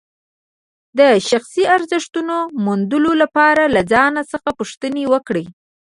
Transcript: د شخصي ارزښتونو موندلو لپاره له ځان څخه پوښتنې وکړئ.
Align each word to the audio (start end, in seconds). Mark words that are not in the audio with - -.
د 0.99 0.99
شخصي 1.29 1.63
ارزښتونو 1.75 2.37
موندلو 2.65 3.11
لپاره 3.21 3.63
له 3.75 3.81
ځان 3.93 4.13
څخه 4.31 4.49
پوښتنې 4.59 5.03
وکړئ. 5.13 5.45